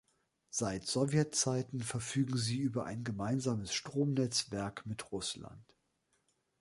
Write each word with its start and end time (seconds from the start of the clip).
Seit 0.49 0.87
Sowjetzeiten 0.87 1.81
verfügen 1.83 2.35
sie 2.35 2.57
über 2.57 2.85
ein 2.85 3.03
gemeinsames 3.03 3.71
Stromnetzwerk 3.71 4.83
mit 4.87 5.11
Russland. 5.11 5.75